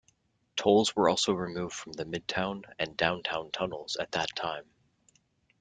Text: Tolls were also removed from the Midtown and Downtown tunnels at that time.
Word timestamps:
Tolls 0.55 0.95
were 0.95 1.07
also 1.09 1.31
removed 1.33 1.75
from 1.75 1.91
the 1.91 2.05
Midtown 2.05 2.63
and 2.79 2.97
Downtown 2.97 3.51
tunnels 3.51 3.97
at 3.97 4.13
that 4.13 4.35
time. 4.35 4.65